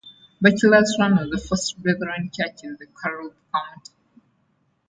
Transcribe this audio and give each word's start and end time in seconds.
Bachelor's 0.41 0.95
Run 0.99 1.15
was 1.15 1.29
the 1.29 1.37
first 1.37 1.79
Brethren 1.83 2.31
Church 2.33 2.63
in 2.63 2.75
Carroll 3.03 3.35
County. 3.53 3.91